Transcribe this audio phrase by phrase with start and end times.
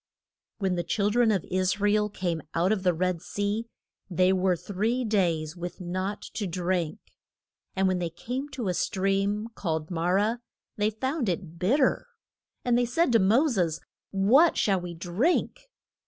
[0.57, 3.67] When the chil dren of Is ra el came out of the Red Sea
[4.09, 6.97] they were three days with naught to drink.
[7.75, 10.37] And when they came to a stream, called Ma rah,
[10.75, 12.07] they found it bitter.
[12.65, 13.79] And they said to Mo ses,
[14.09, 15.69] What shall we drink?